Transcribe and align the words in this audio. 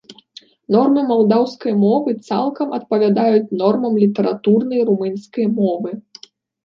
Нормы 0.75 1.01
малдаўскай 1.09 1.73
мовы 1.83 2.11
цалкам 2.29 2.67
адпавядаюць 2.77 3.53
нормам 3.63 3.93
літаратурнай 4.05 4.81
румынскай 4.89 5.45
мовы. 5.59 5.89